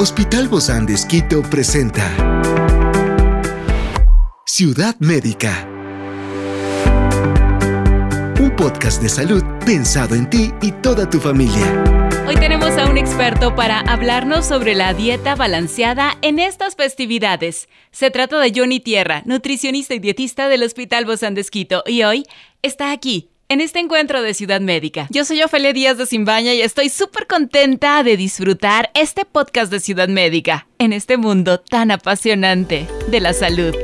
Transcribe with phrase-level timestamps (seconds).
[0.00, 2.08] Hospital Bozán de Esquito presenta
[4.46, 5.68] Ciudad Médica.
[8.38, 11.66] Un podcast de salud pensado en ti y toda tu familia.
[12.28, 17.68] Hoy tenemos a un experto para hablarnos sobre la dieta balanceada en estas festividades.
[17.90, 22.22] Se trata de Johnny Tierra, nutricionista y dietista del Hospital Bozán de Esquito, y hoy
[22.62, 25.06] está aquí en este encuentro de Ciudad Médica.
[25.10, 29.80] Yo soy Ofelia Díaz de Simbaña y estoy súper contenta de disfrutar este podcast de
[29.80, 33.74] Ciudad Médica en este mundo tan apasionante de la salud.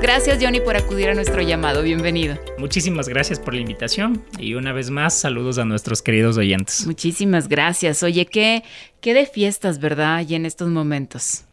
[0.00, 1.82] Gracias Johnny por acudir a nuestro llamado.
[1.82, 2.38] Bienvenido.
[2.58, 6.86] Muchísimas gracias por la invitación y una vez más saludos a nuestros queridos oyentes.
[6.86, 8.04] Muchísimas gracias.
[8.04, 8.62] Oye, ¿qué,
[9.00, 10.24] qué de fiestas, verdad?
[10.28, 11.47] Y en estos momentos.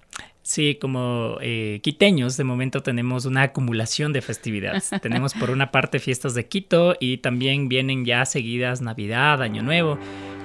[0.45, 4.91] Sí, como eh, quiteños, de momento tenemos una acumulación de festividades.
[5.01, 9.97] tenemos por una parte fiestas de Quito y también vienen ya seguidas Navidad, Año Nuevo.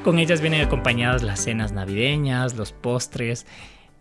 [0.02, 3.47] Con ellas vienen acompañadas las cenas navideñas, los postres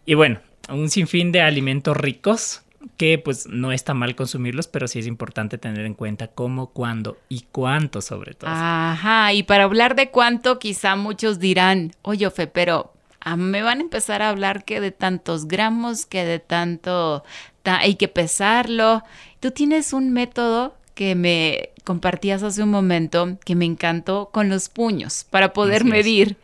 [0.06, 2.64] y bueno, un sinfín de alimentos ricos
[2.96, 7.18] que pues no está mal consumirlos, pero sí es importante tener en cuenta cómo, cuándo
[7.28, 8.50] y cuánto sobre todo.
[8.50, 12.94] Ajá, y para hablar de cuánto, quizá muchos dirán, oye, Fe, pero
[13.38, 17.24] me van a empezar a hablar que de tantos gramos, que de tanto
[17.64, 19.04] hay que pesarlo.
[19.40, 24.70] Tú tienes un método que me compartías hace un momento que me encantó con los
[24.70, 26.36] puños para poder medir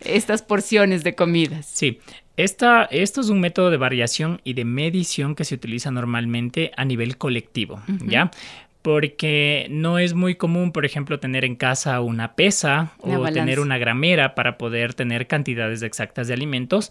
[0.00, 1.66] estas porciones de comidas.
[1.66, 2.00] Sí,
[2.36, 6.84] esta, esto es un método de variación y de medición que se utiliza normalmente a
[6.84, 8.30] nivel colectivo, ¿ya?
[8.82, 13.78] Porque no es muy común, por ejemplo, tener en casa una pesa o tener una
[13.78, 16.90] gramera para poder tener cantidades exactas de alimentos,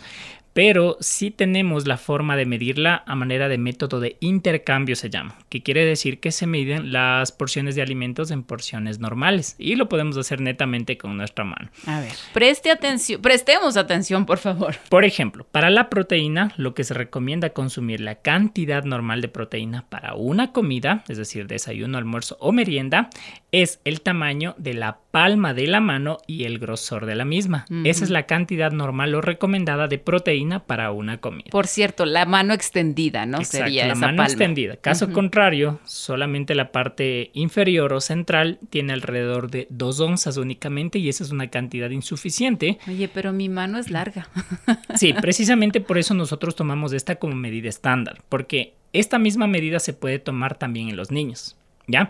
[0.57, 5.37] pero sí tenemos la forma de medirla a manera de método de intercambio se llama,
[5.49, 9.87] que quiere decir que se miden las porciones de alimentos en porciones normales y lo
[9.87, 11.69] podemos hacer netamente con nuestra mano.
[11.85, 14.77] A ver, preste atención, prestemos atención, por favor.
[14.89, 19.85] Por ejemplo, para la proteína, lo que se recomienda consumir la cantidad normal de proteína
[19.89, 23.09] para una comida, es decir, desayuno, almuerzo o merienda,
[23.51, 27.65] es el tamaño de la palma de la mano y el grosor de la misma.
[27.85, 31.49] Esa es la cantidad normal o recomendada de proteína para una comida.
[31.49, 33.37] Por cierto, la mano extendida, ¿no?
[33.37, 34.75] Exacto, Sería la mano extendida.
[34.75, 41.09] Caso contrario, solamente la parte inferior o central tiene alrededor de dos onzas únicamente y
[41.09, 42.77] esa es una cantidad insuficiente.
[42.87, 44.29] Oye, pero mi mano es larga.
[44.95, 49.93] sí, precisamente por eso nosotros tomamos esta como medida estándar, porque esta misma medida se
[49.93, 51.55] puede tomar también en los niños.
[51.87, 52.09] ¿Ya?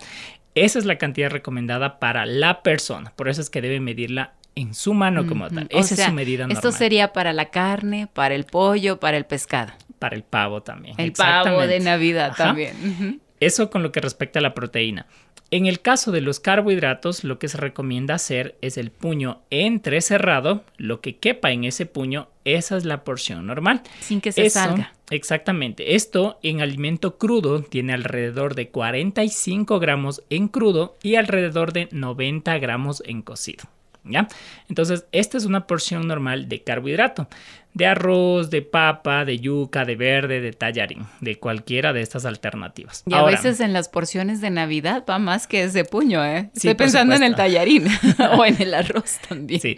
[0.56, 3.14] Esa es la cantidad recomendada para la persona.
[3.16, 5.68] Por eso es que debe medirla en su mano como tal.
[5.70, 6.58] Esa es su medida normal.
[6.58, 9.72] Esto sería para la carne, para el pollo, para el pescado.
[10.00, 10.96] Para el pavo también.
[10.98, 13.22] El pavo de Navidad también.
[13.40, 15.06] Eso con lo que respecta a la proteína.
[15.52, 20.66] En el caso de los carbohidratos, lo que se recomienda hacer es el puño entrecerrado,
[20.76, 23.82] lo que quepa en ese puño, esa es la porción normal.
[24.02, 24.94] Sin que se salga.
[25.10, 25.96] Exactamente.
[25.96, 32.58] Esto en alimento crudo tiene alrededor de 45 gramos en crudo y alrededor de 90
[32.60, 33.66] gramos en cocido.
[34.10, 34.30] ¿Ya?
[34.70, 37.28] Entonces, esta es una porción normal de carbohidrato,
[37.74, 43.04] de arroz, de papa, de yuca, de verde, de tallarín, de cualquiera de estas alternativas.
[43.06, 46.50] Y a veces en las porciones de Navidad va más que ese puño, ¿eh?
[46.56, 47.88] Estoy pensando en el tallarín
[48.38, 49.60] o en el arroz también.
[49.60, 49.78] Sí.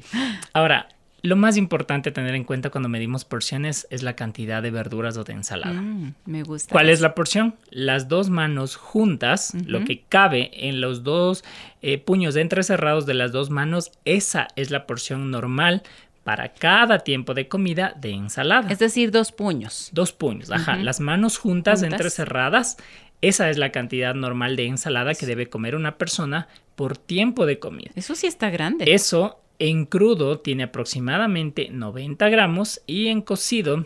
[0.53, 0.89] Ahora,
[1.21, 5.17] lo más importante a tener en cuenta cuando medimos porciones es la cantidad de verduras
[5.17, 5.81] o de ensalada.
[5.81, 6.71] Mm, me gusta.
[6.71, 7.55] ¿Cuál es la porción?
[7.69, 11.43] Las dos manos juntas, lo que cabe en los dos
[11.81, 15.83] eh, puños entrecerrados de las dos manos, esa es la porción normal
[16.23, 18.69] para cada tiempo de comida de ensalada.
[18.69, 19.89] Es decir, dos puños.
[19.93, 20.75] Dos puños, ajá.
[20.75, 22.77] Las manos juntas, juntas, entrecerradas,
[23.21, 27.59] esa es la cantidad normal de ensalada que debe comer una persona por tiempo de
[27.59, 27.91] comida.
[27.95, 28.93] Eso sí está grande.
[28.93, 33.85] Eso en crudo tiene aproximadamente 90 gramos y en cocido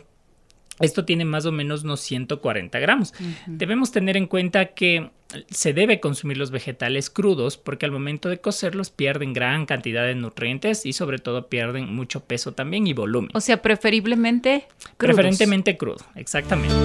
[0.79, 3.13] esto tiene más o menos unos 140 gramos.
[3.45, 5.11] Debemos tener en cuenta que
[5.49, 10.15] se debe consumir los vegetales crudos porque al momento de cocerlos pierden gran cantidad de
[10.15, 13.29] nutrientes y sobre todo pierden mucho peso también y volumen.
[13.33, 14.67] O sea, preferiblemente
[14.97, 14.97] crudos.
[14.97, 16.75] Preferentemente crudo, exactamente.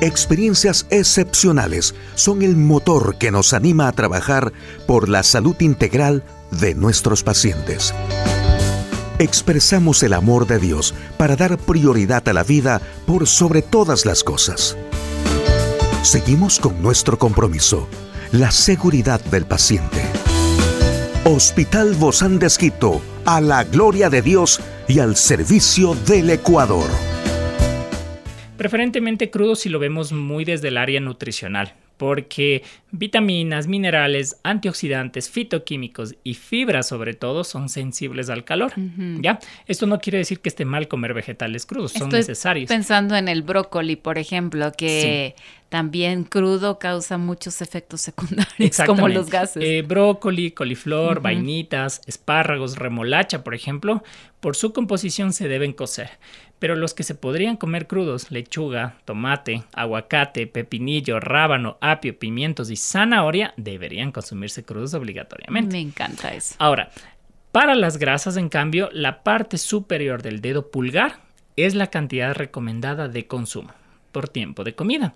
[0.00, 4.52] Experiencias excepcionales son el motor que nos anima a trabajar
[4.86, 7.94] por la salud integral de nuestros pacientes.
[9.18, 14.24] Expresamos el amor de Dios para dar prioridad a la vida por sobre todas las
[14.24, 14.76] cosas.
[16.02, 17.86] Seguimos con nuestro compromiso,
[18.32, 20.00] la seguridad del paciente.
[21.24, 26.88] Hospital Bozán de Esquito, a la gloria de Dios y al servicio del Ecuador.
[28.56, 32.62] Preferentemente crudo si lo vemos muy desde el área nutricional, porque
[32.92, 38.72] vitaminas, minerales, antioxidantes, fitoquímicos y fibras sobre todo son sensibles al calor,
[39.20, 39.38] ¿ya?
[39.66, 42.70] Esto no quiere decir que esté mal comer vegetales crudos, son necesarios.
[42.70, 45.34] Pensando en el brócoli, por ejemplo, que
[45.68, 49.62] también crudo causa muchos efectos secundarios, como los gases.
[49.62, 54.02] Eh, brócoli, coliflor, vainitas, espárragos, remolacha, por ejemplo,
[54.40, 56.08] por su composición se deben cocer
[56.60, 62.76] pero los que se podrían comer crudos, lechuga, tomate, aguacate, pepinillo, rábano, apio, pimientos y
[62.76, 65.72] zanahoria, deberían consumirse crudos obligatoriamente.
[65.72, 66.54] Me encanta eso.
[66.58, 66.90] Ahora,
[67.50, 71.18] para las grasas, en cambio, la parte superior del dedo pulgar
[71.56, 73.72] es la cantidad recomendada de consumo
[74.12, 75.14] por tiempo de comida.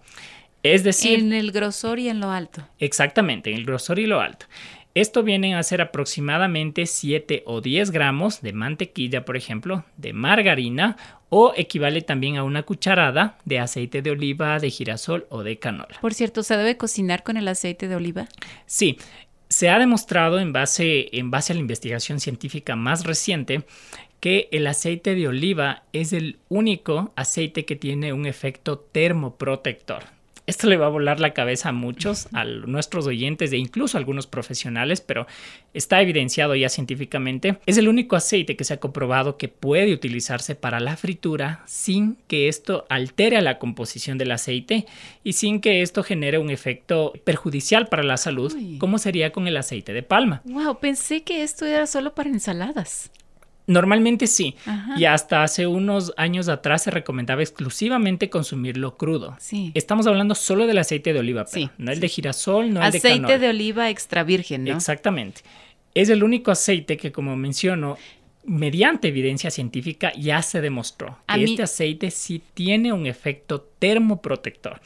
[0.62, 1.18] Es decir...
[1.18, 2.66] En el grosor y en lo alto.
[2.78, 4.46] Exactamente, en el grosor y lo alto.
[4.94, 10.96] Esto viene a ser aproximadamente 7 o 10 gramos de mantequilla, por ejemplo, de margarina
[11.30, 15.98] o equivale también a una cucharada de aceite de oliva, de girasol o de canola.
[16.00, 18.28] Por cierto, ¿se debe cocinar con el aceite de oliva?
[18.66, 18.96] Sí,
[19.48, 23.64] se ha demostrado en base, en base a la investigación científica más reciente
[24.20, 30.13] que el aceite de oliva es el único aceite que tiene un efecto termoprotector.
[30.46, 34.00] Esto le va a volar la cabeza a muchos, a nuestros oyentes e incluso a
[34.00, 35.26] algunos profesionales, pero
[35.72, 37.58] está evidenciado ya científicamente.
[37.64, 42.16] Es el único aceite que se ha comprobado que puede utilizarse para la fritura sin
[42.28, 44.84] que esto altere la composición del aceite
[45.22, 49.56] y sin que esto genere un efecto perjudicial para la salud, como sería con el
[49.56, 50.42] aceite de palma.
[50.44, 53.10] Wow, pensé que esto era solo para ensaladas.
[53.66, 54.56] Normalmente sí.
[54.96, 59.36] Y hasta hace unos años atrás se recomendaba exclusivamente consumirlo crudo.
[59.38, 59.72] Sí.
[59.74, 63.00] Estamos hablando solo del aceite de oliva, sí, no el de girasol, no el de
[63.00, 63.26] canola.
[63.28, 64.72] Aceite de oliva extra virgen, ¿no?
[64.72, 65.40] Exactamente.
[65.94, 67.96] Es el único aceite que, como menciono,
[68.46, 74.80] mediante evidencia científica ya se demostró que este aceite sí tiene un efecto termoprotector.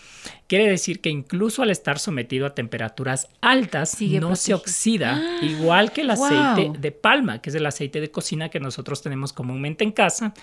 [0.47, 5.45] Quiere decir que incluso al estar sometido a temperaturas altas no se oxida, ¡Ah!
[5.45, 9.33] igual que el aceite de palma, que es el aceite de cocina que nosotros tenemos
[9.33, 10.35] comúnmente en casa.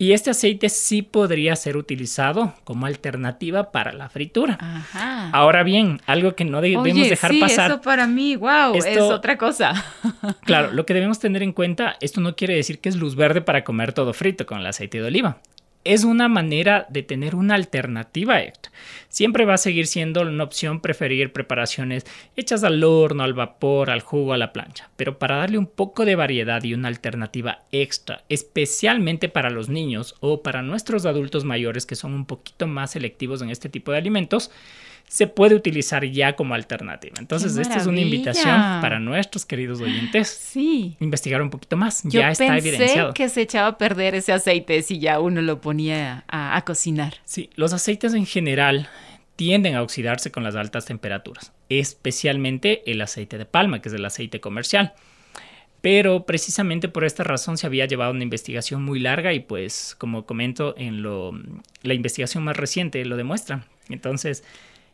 [0.00, 4.58] Y este aceite sí podría ser utilizado como alternativa para la fritura.
[5.30, 7.70] Ahora bien, algo que no debemos Oye, dejar sí, pasar.
[7.70, 9.74] Eso para mí, wow, es otra cosa.
[10.46, 13.42] claro, lo que debemos tener en cuenta, esto no quiere decir que es luz verde
[13.42, 15.36] para comer todo frito con el aceite de oliva
[15.84, 18.70] es una manera de tener una alternativa extra.
[19.08, 22.04] Siempre va a seguir siendo una opción preferir preparaciones
[22.36, 26.04] hechas al horno, al vapor, al jugo, a la plancha, pero para darle un poco
[26.04, 31.86] de variedad y una alternativa extra, especialmente para los niños o para nuestros adultos mayores
[31.86, 34.50] que son un poquito más selectivos en este tipo de alimentos,
[35.10, 37.16] se puede utilizar ya como alternativa.
[37.18, 40.28] Entonces, esta es una invitación para nuestros queridos oyentes.
[40.28, 40.96] Sí.
[41.00, 42.02] Investigar un poquito más.
[42.04, 43.12] ya está evidenciado.
[43.12, 47.14] que se echaba a perder ese aceite si ya uno lo ponía a, cocinar.
[47.24, 48.88] Sí, los aceites en general
[49.34, 54.04] tienden a oxidarse con las altas temperaturas, especialmente el aceite de palma, que es el
[54.04, 54.92] aceite comercial.
[55.80, 60.24] Pero precisamente por esta razón se había llevado una investigación muy larga y pues como
[60.24, 61.32] comento en lo
[61.82, 63.64] la investigación más reciente lo demuestra.
[63.88, 64.44] Entonces,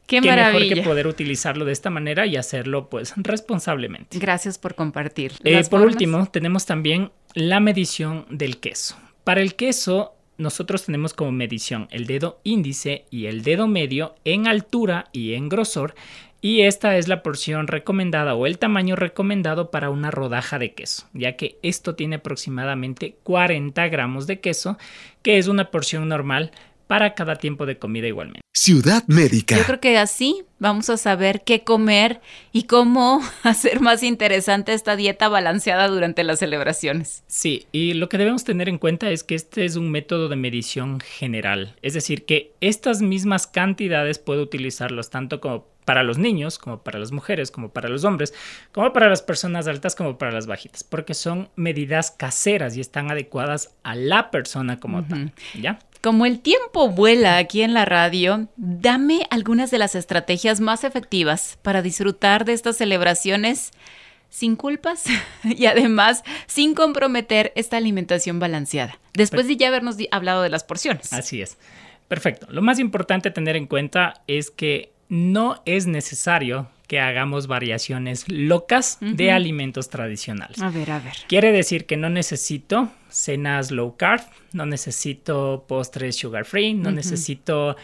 [0.06, 4.19] Qué, mejor que poder utilizarlo de esta manera y hacerlo pues responsablemente.
[4.19, 5.32] Gracias por compartir.
[5.44, 8.97] Eh, por último, tenemos también la medición del queso.
[9.25, 14.47] Para el queso, nosotros tenemos como medición el dedo índice y el dedo medio en
[14.47, 15.94] altura y en grosor.
[16.41, 21.08] Y esta es la porción recomendada o el tamaño recomendado para una rodaja de queso,
[21.12, 24.79] ya que esto tiene aproximadamente 40 gramos de queso,
[25.22, 26.53] que es una porción normal
[26.86, 28.40] para cada tiempo de comida igualmente.
[28.52, 29.56] Ciudad Médica.
[29.56, 32.20] Yo creo que así vamos a saber qué comer
[32.52, 37.22] y cómo hacer más interesante esta dieta balanceada durante las celebraciones.
[37.26, 40.36] Sí, y lo que debemos tener en cuenta es que este es un método de
[40.36, 46.58] medición general, es decir, que estas mismas cantidades puedo utilizarlos tanto como para los niños,
[46.58, 48.34] como para las mujeres, como para los hombres,
[48.72, 53.10] como para las personas altas, como para las bajitas, porque son medidas caseras y están
[53.10, 55.78] adecuadas a la persona como tal, ¿ya?
[56.02, 61.56] Como el tiempo vuela aquí en la radio, dame algunas de las estrategias más efectivas
[61.62, 63.70] para disfrutar de estas celebraciones
[64.28, 65.05] sin culpas
[65.44, 71.12] y además sin comprometer esta alimentación balanceada, después de ya habernos hablado de las porciones.
[71.12, 71.56] Así es.
[72.08, 72.46] Perfecto.
[72.50, 78.29] Lo más importante a tener en cuenta es que no es necesario que hagamos variaciones
[78.29, 80.60] locas de alimentos tradicionales.
[80.63, 81.15] A ver, a ver.
[81.27, 84.22] Quiere decir que no necesito cenas low carb,
[84.53, 87.77] no necesito postres sugar free, no necesito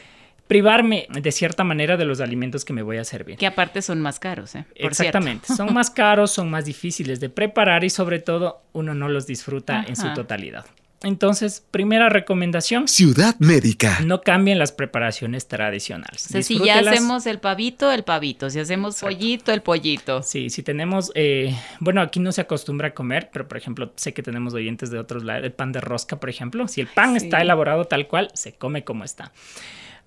[0.47, 3.39] privarme de cierta manera de los alimentos que me voy a servir.
[3.39, 4.67] Que aparte son más caros, ¿eh?
[4.75, 9.27] Exactamente, son más caros, son más difíciles de preparar y sobre todo uno no los
[9.27, 10.67] disfruta en su totalidad.
[11.03, 12.87] Entonces, primera recomendación.
[12.87, 14.01] Ciudad Médica.
[14.05, 16.27] No cambien las preparaciones tradicionales.
[16.27, 18.51] O sea, si ya hacemos el pavito, el pavito.
[18.51, 20.23] Si hacemos pollito, el pollito.
[20.23, 24.15] Sí, si tenemos, eh, bueno, aquí no se acostumbra a comer, pero por ejemplo, sé
[24.15, 26.69] que tenemos oyentes de otros lados, el pan de rosca, por ejemplo.
[26.69, 29.33] Si el pan está elaborado tal cual, se come como está.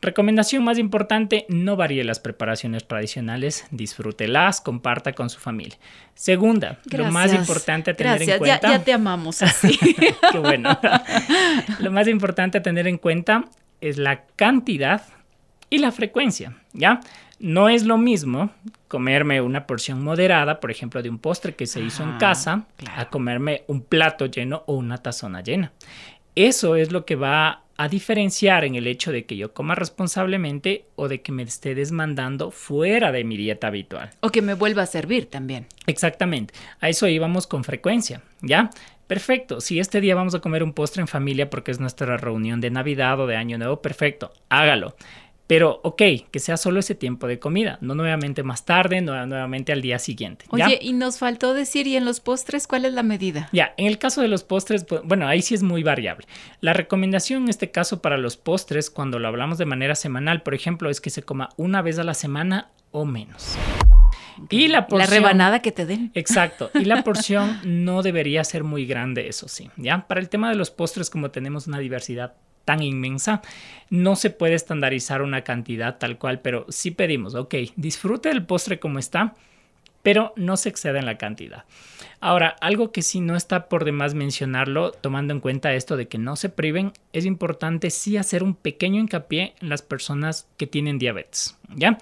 [0.05, 5.79] Recomendación más importante, no varíe las preparaciones tradicionales, disfrútelas, comparta con su familia.
[6.13, 8.67] Segunda, lo más importante a tener en cuenta...
[8.67, 9.75] Ya, ya te amamos así.
[10.31, 10.77] Qué bueno.
[11.79, 13.45] lo más importante a tener en cuenta
[13.81, 15.01] es la cantidad
[15.71, 16.99] y la frecuencia, ¿ya?
[17.39, 18.51] No es lo mismo
[18.87, 23.09] comerme una porción moderada, por ejemplo, de un postre que se hizo en casa, a
[23.09, 25.71] comerme un plato lleno o una tazona llena.
[26.35, 30.85] Eso es lo que va a diferenciar en el hecho de que yo coma responsablemente
[30.95, 34.11] o de que me esté desmandando fuera de mi dieta habitual.
[34.21, 35.67] O que me vuelva a servir también.
[35.87, 36.53] Exactamente.
[36.79, 38.69] A eso íbamos con frecuencia, ¿ya?
[39.07, 39.61] Perfecto.
[39.61, 42.71] Si este día vamos a comer un postre en familia porque es nuestra reunión de
[42.71, 44.31] Navidad o de Año Nuevo, perfecto.
[44.49, 44.95] Hágalo.
[45.47, 49.71] Pero, ok, que sea solo ese tiempo de comida, no nuevamente más tarde, no nuevamente
[49.71, 50.45] al día siguiente.
[50.49, 53.49] Oye, y nos faltó decir, ¿y en los postres cuál es la medida?
[53.51, 56.27] Ya, en el caso de los postres, pues, bueno, ahí sí es muy variable.
[56.61, 60.55] La recomendación en este caso para los postres, cuando lo hablamos de manera semanal, por
[60.55, 63.55] ejemplo, es que se coma una vez a la semana o menos.
[64.49, 65.09] Y la porción.
[65.09, 66.11] La rebanada que te den.
[66.13, 66.71] Exacto.
[66.73, 69.69] Y la porción no debería ser muy grande, eso sí.
[69.77, 70.07] ¿Ya?
[70.07, 72.33] Para el tema de los postres, como tenemos una diversidad
[72.65, 73.41] tan inmensa,
[73.89, 78.79] no se puede estandarizar una cantidad tal cual, pero sí pedimos, ok, disfrute el postre
[78.79, 79.35] como está,
[80.05, 81.63] pero no se exceda en la cantidad.
[82.19, 86.17] Ahora, algo que sí no está por demás mencionarlo, tomando en cuenta esto de que
[86.17, 90.99] no se priven, es importante sí hacer un pequeño hincapié en las personas que tienen
[90.99, 91.97] diabetes, ¿ya?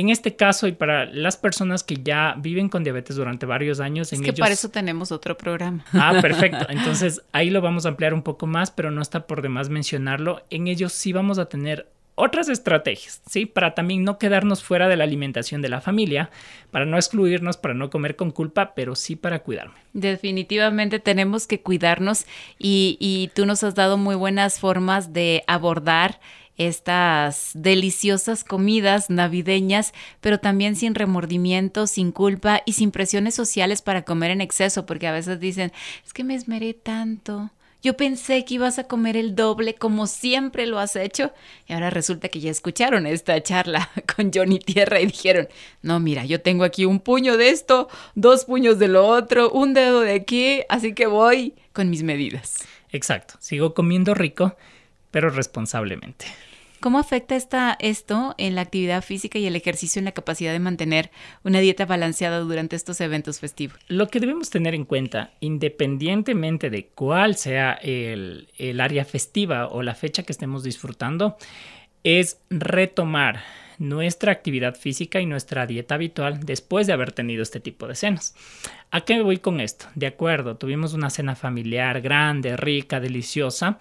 [0.00, 4.14] En este caso y para las personas que ya viven con diabetes durante varios años,
[4.14, 5.84] es que para eso tenemos otro programa.
[5.92, 6.64] Ah, perfecto.
[6.70, 10.42] Entonces ahí lo vamos a ampliar un poco más, pero no está por demás mencionarlo.
[10.48, 13.44] En ellos sí vamos a tener otras estrategias, ¿sí?
[13.44, 16.30] Para también no quedarnos fuera de la alimentación de la familia,
[16.70, 19.74] para no excluirnos, para no comer con culpa, pero sí para cuidarme.
[19.92, 22.24] Definitivamente tenemos que cuidarnos
[22.58, 26.20] y, y tú nos has dado muy buenas formas de abordar
[26.60, 34.02] estas deliciosas comidas navideñas, pero también sin remordimiento, sin culpa y sin presiones sociales para
[34.02, 35.72] comer en exceso, porque a veces dicen,
[36.04, 37.50] es que me esmeré tanto.
[37.82, 41.32] Yo pensé que ibas a comer el doble como siempre lo has hecho
[41.66, 45.48] y ahora resulta que ya escucharon esta charla con Johnny Tierra y dijeron,
[45.80, 49.72] no, mira, yo tengo aquí un puño de esto, dos puños de lo otro, un
[49.72, 52.58] dedo de aquí, así que voy con mis medidas.
[52.92, 54.56] Exacto, sigo comiendo rico,
[55.10, 56.26] pero responsablemente.
[56.80, 60.60] ¿Cómo afecta esta, esto en la actividad física y el ejercicio en la capacidad de
[60.60, 61.10] mantener
[61.44, 63.78] una dieta balanceada durante estos eventos festivos?
[63.88, 69.82] Lo que debemos tener en cuenta, independientemente de cuál sea el, el área festiva o
[69.82, 71.36] la fecha que estemos disfrutando,
[72.02, 73.42] es retomar
[73.80, 78.34] nuestra actividad física y nuestra dieta habitual después de haber tenido este tipo de cenas.
[78.90, 79.86] ¿A qué voy con esto?
[79.94, 83.78] De acuerdo, tuvimos una cena familiar grande, rica, deliciosa,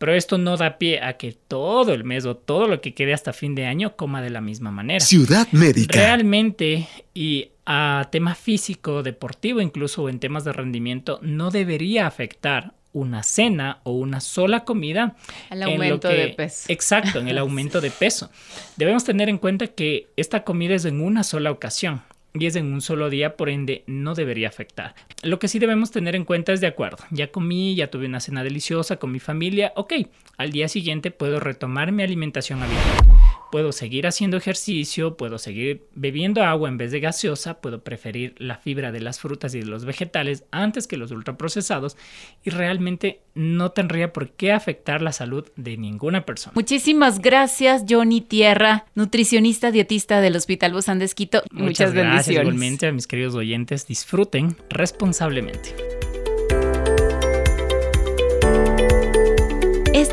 [0.00, 3.12] pero esto no da pie a que todo el mes o todo lo que quede
[3.12, 5.04] hasta fin de año coma de la misma manera.
[5.04, 5.94] Ciudad médica.
[5.94, 13.22] Realmente, y a tema físico, deportivo, incluso en temas de rendimiento, no debería afectar una
[13.22, 15.16] cena o una sola comida.
[15.50, 16.72] El aumento de peso.
[16.72, 18.30] Exacto, en el aumento de peso.
[18.78, 22.00] Debemos tener en cuenta que esta comida es en una sola ocasión
[22.34, 24.94] y es en un solo día, por ende no debería afectar.
[25.22, 28.20] Lo que sí debemos tener en cuenta es de acuerdo, ya comí, ya tuve una
[28.20, 29.94] cena deliciosa con mi familia, ok,
[30.36, 36.42] al día siguiente puedo retomar mi alimentación habitual puedo seguir haciendo ejercicio, puedo seguir bebiendo
[36.42, 39.84] agua en vez de gaseosa, puedo preferir la fibra de las frutas y de los
[39.84, 41.96] vegetales antes que los ultraprocesados
[42.44, 46.52] y realmente no tendría por qué afectar la salud de ninguna persona.
[46.54, 51.42] Muchísimas gracias, Johnny Tierra, nutricionista dietista del Hospital Bozán de Esquito.
[51.50, 53.86] Muchas, Muchas gracias igualmente a mis queridos oyentes.
[53.86, 56.09] Disfruten responsablemente.